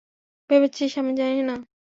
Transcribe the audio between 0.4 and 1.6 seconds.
ভেবেছিস আমি জানি না?